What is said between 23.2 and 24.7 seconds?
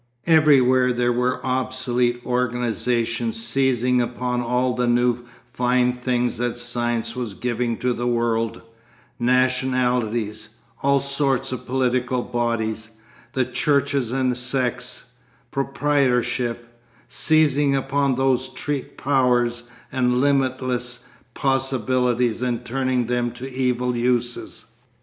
to evil uses.